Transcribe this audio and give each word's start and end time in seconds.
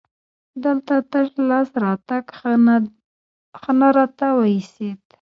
دلته 0.63 0.93
تش 1.11 1.27
لاس 1.49 1.69
راتګ 1.83 2.23
ښه 3.59 3.71
نه 3.79 3.87
راته 3.97 4.27
وایسېد. 4.37 4.97